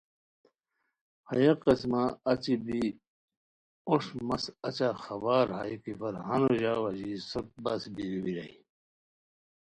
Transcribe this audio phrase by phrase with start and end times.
[1.29, 2.81] ہیہ قسمہ اچی بی
[3.89, 8.55] اوشٹ مس اچہ خبر ہائے کی فرہانو ژاؤ اژی سوت بس بیرو بیرائے